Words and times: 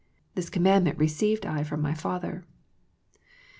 This 0.33 0.49
commandment 0.49 0.97
received 0.97 1.45
I 1.45 1.61
from 1.63 1.79
My 1.83 1.93
Father." 1.93 2.43